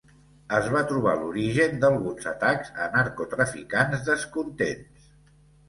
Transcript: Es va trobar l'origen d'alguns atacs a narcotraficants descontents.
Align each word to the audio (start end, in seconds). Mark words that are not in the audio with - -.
Es 0.59 0.69
va 0.75 0.79
trobar 0.91 1.13
l'origen 1.19 1.77
d'alguns 1.83 2.25
atacs 2.33 2.73
a 2.87 2.89
narcotraficants 2.97 4.09
descontents. 4.11 5.09